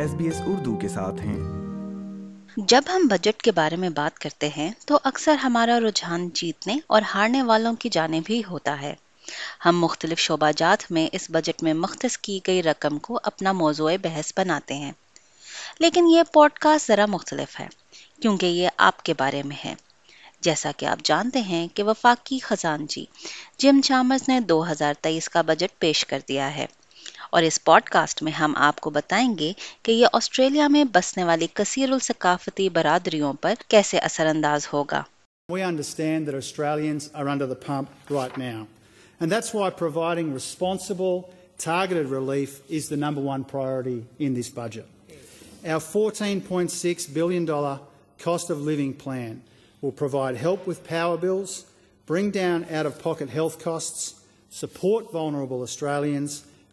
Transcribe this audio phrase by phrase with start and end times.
[0.00, 4.48] S S be Urdu کے ساتھ ہیں جب ہم بجٹ کے بارے میں بات کرتے
[4.56, 8.94] ہیں تو اکثر ہمارا رجحان جیتنے اور ہارنے والوں کی جانب بھی ہوتا ہے
[9.64, 13.90] ہم مختلف شعبہ جات میں اس بجٹ میں مختص کی گئی رقم کو اپنا موضوع
[14.02, 14.92] بحث بناتے ہیں
[15.80, 17.66] لیکن یہ پوڈ کاسٹ ذرا مختلف ہے
[18.22, 19.74] کیونکہ یہ آپ کے بارے میں ہے
[20.48, 23.04] جیسا کہ آپ جانتے ہیں کہ وفاقی خزانچی
[23.64, 26.66] جم چامرز نے دو ہزار تیئیس کا بجٹ پیش کر دیا ہے
[27.34, 27.58] اور اس
[27.90, 29.52] کاسٹ میں ہم آپ کو بتائیں گے
[29.84, 35.02] کہ یہ آسٹریلیا میں بسنے والی کثیر الثقافتی برادریوں پر کیسے اثر انداز ہوگا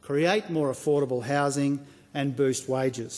[0.10, 1.74] create more affordable housing
[2.22, 3.14] and boost wages.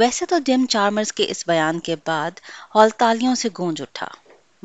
[0.00, 2.40] ویسے تو جم چارمرز کے اس بیان کے بعد
[2.74, 4.06] ہال تالیوں سے گونج اٹھا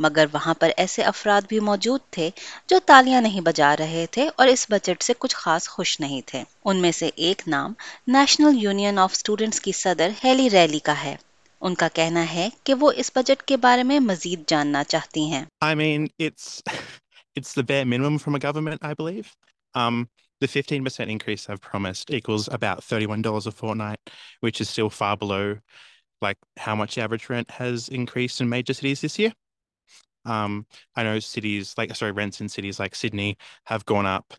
[0.05, 2.29] مگر وہاں پر ایسے افراد بھی موجود تھے
[2.69, 6.43] جو تالیاں نہیں بجا رہے تھے اور اس بجٹ سے کچھ خاص خوش نہیں تھے
[6.67, 7.73] ان میں سے ایک نام
[8.15, 11.15] نیشنل یونین آف اسٹوڈینٹس کی صدر ہیلی ریلی کا ہے
[11.67, 15.43] ان کا کہنا ہے کہ وہ اس بجٹ کے بارے میں مزید جاننا چاہتی ہیں
[17.35, 19.35] it's the bare minimum from a government, I believe.
[19.73, 20.09] Um,
[20.41, 23.99] the 15% increase I've promised equals about $31 a fortnight,
[24.39, 25.57] which is still far below
[26.21, 29.31] like how much the average rent has increased in major cities this year.
[30.25, 34.33] Um, I know cities like, sorry, rents in cities like Sydney have gone up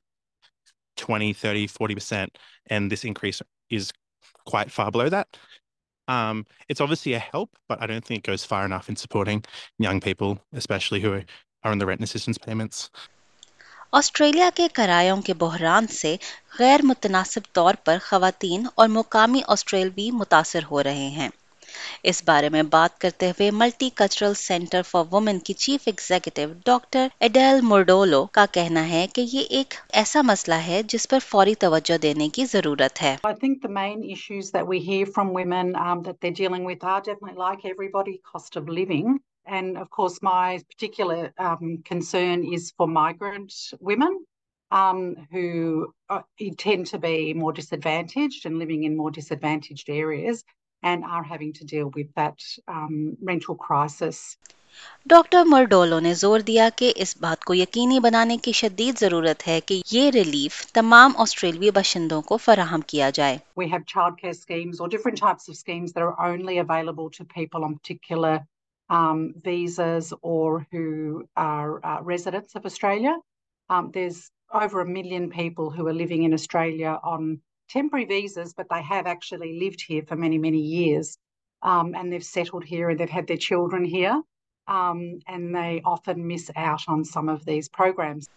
[0.98, 2.28] 20, 30, 40%,
[2.66, 3.92] and this increase is
[4.44, 5.26] quite far below that.
[6.06, 9.42] Um, it's obviously a help, but I don't think it goes far enough in supporting
[9.78, 11.24] young people, especially who are
[13.98, 16.14] Australia کے کرایوں کے بحران سے
[16.58, 19.40] غیر متناسب طور پر خواتین اور مقامی
[20.20, 21.28] متاثر ہو رہے ہیں
[22.10, 27.08] اس بارے میں بات کرتے ہوئے multicultural centre for women کی chief executive doctor
[27.28, 31.98] Adele Murdolo کا کہنا ہے کہ یہ ایک ایسا مسئلہ ہے جس پر فوری توجہ
[32.02, 33.16] دینے کی ضرورت ہے
[39.58, 44.24] and of course, my particular um, concern is for migrant women
[44.70, 45.00] um,
[45.32, 46.20] who uh,
[46.58, 50.44] tend to be more disadvantaged and living in more disadvantaged areas
[50.84, 52.38] and are having to deal with that
[52.76, 52.96] um,
[53.32, 54.20] rental crisis.
[55.10, 59.58] Doctor Murdolo نے زور دیا کہ اس بات کو یقینی بنانے کی شدید ضرورت ہے
[59.66, 64.80] کہ یہ ریلیف تمام آسٹریلوی باشندوں کو فراہم کیا جائے we have child care schemes
[64.80, 68.36] اور different types of schemes that are only available to people on particular
[68.90, 73.16] um, visas or who are uh, residents of Australia.
[73.70, 78.66] Um, there's over a million people who are living in Australia on temporary visas, but
[78.68, 81.16] they have actually lived here for many, many years.
[81.62, 84.20] Um, and they've settled here and they've had their children here.
[84.66, 88.28] Um, and they often miss out on some of these programs.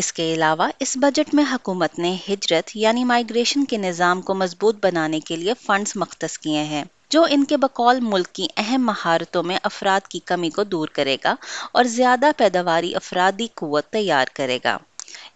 [0.00, 4.76] اس کے علاوہ اس budget میں حکومت نے ہجرت یعنی migration کے نظام کو مضبوط
[4.84, 6.82] بنانے کے لیے فنڈز مختص کیے ہیں
[7.14, 11.16] جو ان کے بقول ملک کی اہم مہارتوں میں افراد کی کمی کو دور کرے
[11.24, 11.34] گا
[11.78, 14.76] اور زیادہ پیداواری افرادی قوت تیار کرے گا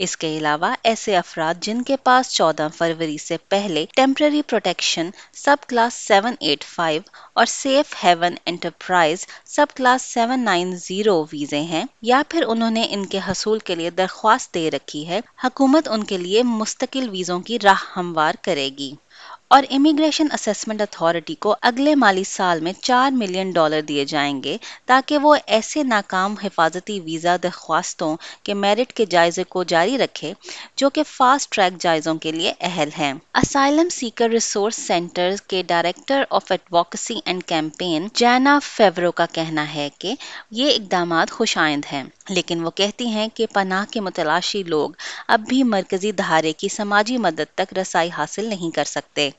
[0.07, 5.11] اس کے علاوہ ایسے افراد جن کے پاس چودہ فروری سے پہلے temporary protection
[5.69, 7.01] subclass seven eight five
[7.41, 9.27] اور safe haven enterprise
[9.77, 13.91] subclass seven nine zero ویزے ہیں یا پھر انہوں نے ان کے حصول کے لیے
[14.03, 18.95] درخواست دے رکھی ہے حکومت ان کے لیے مستقل ویزوں کی راہ ہموار کرے گی
[19.55, 24.57] اور امیگریشن اسسمنٹ اتھارٹی کو اگلے مالی سال میں چار ملین ڈالر دیے جائیں گے
[24.87, 28.15] تاکہ وہ ایسے ناکام حفاظتی ویزا درخواستوں
[28.47, 30.33] کے میرٹ کے جائزے کو جاری رکھے
[30.83, 33.13] جو کہ فاسٹ ٹریک جائزوں کے لیے اہل ہیں
[33.43, 39.89] اسائلم سیکر ریسورس سینٹر کے director of advocacy and campaign Jana Favero کا کہنا ہے
[39.99, 40.15] کہ
[40.61, 42.03] یہ اقدامات خوش آئند ہیں
[42.37, 44.91] لیکن وہ کہتی ہیں کہ پناہ کے متلاشی لوگ
[45.37, 49.31] اب بھی مرکزی دھارے کی سماجی مدد تک رسائی حاصل نہیں کر سکتے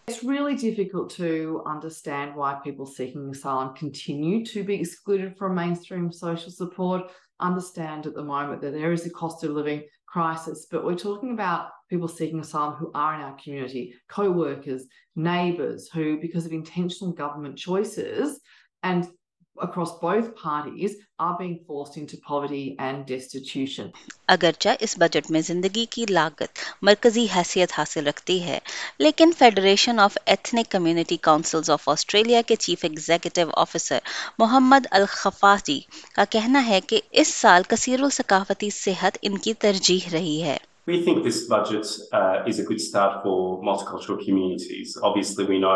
[19.62, 23.88] across both parties are being forced into poverty and destitution.
[24.34, 26.60] اگرچہ اس بجٹ میں زندگی کی لاگت
[26.90, 28.58] مرکزی حیثیت حاصل رکھتی ہے
[29.00, 34.00] لیکن federation of ethnic community councils of Australia کے chief executive officer
[34.40, 35.80] Mohammad Al Khafaji
[36.16, 40.58] کا کہنا ہے کہ اس سال کثیر الثقافتی صحت ان کی ترجیح رہی ہے
[40.90, 43.34] We think this budget uh, is a good start for
[43.68, 44.94] multicultural communities.
[45.10, 45.76] Obviously, we know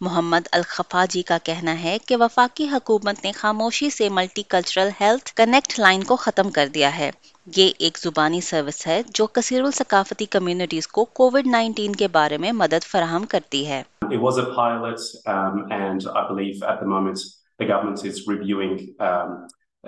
[0.00, 5.32] محمد الخفا جی کا کہنا ہے کہ وفاقی حکومت نے خاموشی سے multicultural health
[5.36, 7.10] connect line کو ختم کر دیا ہے ہے
[7.56, 12.84] یہ ایک زبانی سروس جو کثیر الثقافتی کمیونٹیز کو کووڈ نائنٹین کے بارے میں مدد
[12.90, 13.82] فراہم کرتی ہے
[14.14, 17.28] It was a pilot um, um, um, and I believe at the the moment
[17.68, 18.72] government is reviewing
[19.10, 19.36] uh,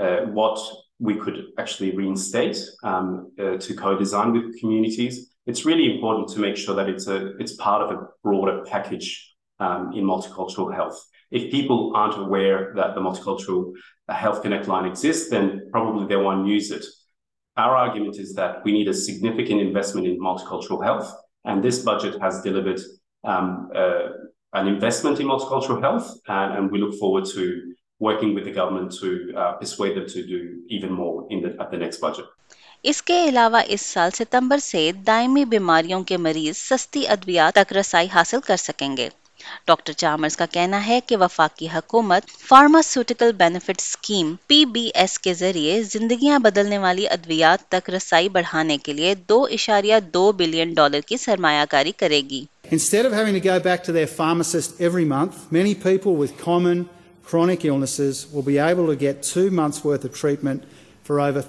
[0.05, 0.63] uh, what
[1.09, 2.61] we could actually reinstate
[2.93, 3.11] um,
[3.47, 7.09] uh, to co-design with communities رلیمرٹینٹ to make sure this
[7.59, 10.71] over package
[11.35, 13.39] he people آرٹسوٹ
[18.65, 22.65] we need a significant this budget delivered
[32.01, 32.23] budget
[32.91, 38.09] اس کے علاوہ اس سال ستمبر سے دائمی بیماریوں کے مریض سستی ادویات تک رسائی
[38.15, 39.09] حاصل کر سکیں گے
[39.67, 45.35] ڈاکٹر چارمرز کا کہنا ہے کہ وفاقی حکومت pharmaceutical benefit scheme P B S کے
[45.41, 51.01] ذریعے زندگیاں بدلنے والی ادویات تک رسائی بڑھانے کے لیے دو اشاریہ دو بلین ڈالر
[51.07, 52.45] کی سرمایہ کاری کرے گی
[52.77, 56.83] Instead of having to go back to their pharmacist every month, many people with common
[57.29, 60.67] chronic illnesses will be able to get two months worth of treatment
[61.09, 61.43] for over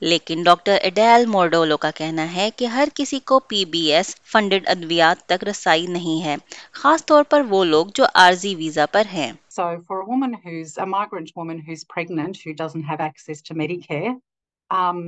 [0.00, 4.68] لیکن doctor Adele مورڈولو کا کہنا ہے کہ ہر کسی کو پی B S funded
[4.74, 6.36] ادویات تک رسائی نہیں ہے
[6.82, 10.70] خاص طور پر وہ لوگ جو عارضی ویزا پر ہیں So for a woman who's
[10.84, 14.14] a migrant woman who's pregnant who doesn't have access to Medicare
[14.78, 15.02] um,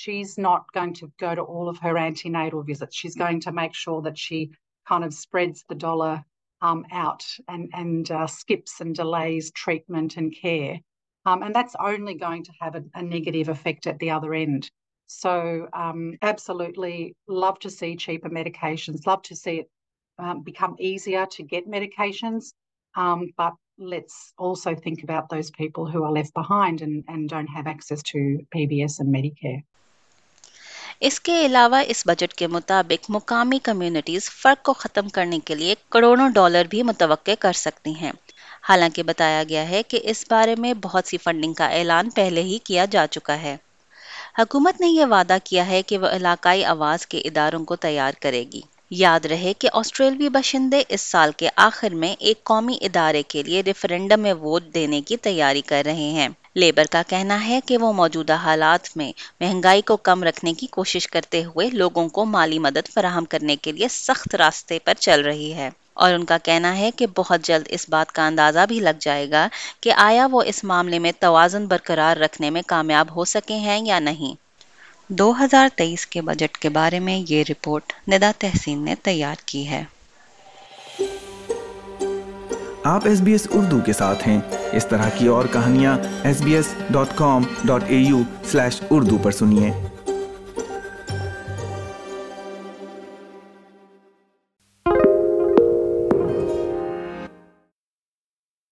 [0.00, 3.76] she's not going to go to all of her antenatal visits she's going to make
[3.84, 4.40] sure that she
[4.92, 6.14] kind of spreads the dollar
[6.70, 10.72] um, out and, and uh, skips and delays treatment and care
[11.24, 14.70] Um, and that's only going to have a, a negative effect at the other end.
[15.06, 19.70] So um, absolutely love to see cheaper medications, love to see it
[20.18, 22.52] um, become easier to get medications.
[22.96, 27.46] Um, but let's also think about those people who are left behind and, and don't
[27.48, 28.18] have access to
[28.56, 29.62] PBS and Medicare.
[31.06, 35.74] اس کے علاوہ اس budget کے مطابق مقامی communities فرق کو ختم کرنے کے لیے
[35.94, 38.10] کروڑوں ڈالر بھی متوقع کر سکتی ہیں
[38.68, 42.58] حالانکہ بتایا گیا ہے کہ اس بارے میں بہت سی فنڈنگ کا اعلان پہلے ہی
[42.64, 43.56] کیا جا چکا ہے
[44.38, 48.44] حکومت نے یہ وعدہ کیا ہے کہ وہ علاقائی آواز کے اداروں کو تیار کرے
[48.52, 48.60] گی
[48.98, 53.62] یاد رہے کہ آسٹریلوی باشندے اس سال کے آخر میں ایک قومی ادارے کے لیے
[53.66, 56.28] ریفرینڈم میں ووٹ دینے کی تیاری کر رہے ہیں
[56.62, 59.10] لیبر کا کہنا ہے کہ وہ موجودہ حالات میں
[59.40, 63.72] مہنگائی کو کم رکھنے کی کوشش کرتے ہوئے لوگوں کو مالی مدد فراہم کرنے کے
[63.72, 67.66] لیے سخت راستے پر چل رہی ہے اور ان کا کہنا ہے کہ بہت جلد
[67.76, 69.46] اس بات کا اندازہ بھی لگ جائے گا
[69.80, 73.98] کہ آیا وہ اس معاملے میں توازن برقرار رکھنے میں کامیاب ہو سکے ہیں یا
[74.08, 74.40] نہیں
[75.18, 79.68] دو ہزار تیئیس کے بجٹ کے بارے میں یہ رپورٹ ندا تحسین نے تیار کی
[79.68, 79.84] ہے
[82.94, 84.40] آپ ایس بی ایس اردو کے ساتھ ہیں
[84.78, 87.42] اس طرح کی اور کہانیاں S S B dot dot com
[87.86, 88.22] A U
[88.52, 89.91] slash Urdu پر سنیے